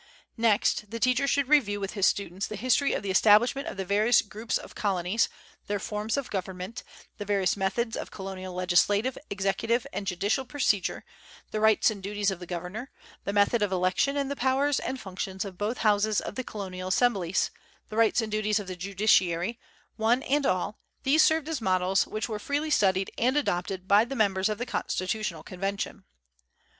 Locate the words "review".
1.47-1.79